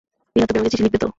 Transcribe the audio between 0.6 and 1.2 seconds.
চিঠি লিখবে তো?